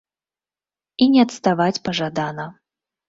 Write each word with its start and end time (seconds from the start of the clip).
І 1.05 1.07
не 1.15 1.21
адставаць 1.27 1.83
пажадана. 1.91 2.51